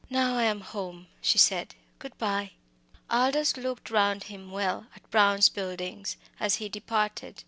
[0.09, 1.75] "Now I am home," she said.
[1.99, 2.53] "Good bye!"
[3.11, 7.39] Aldous looked round him well at Brown's Buildings as he departed.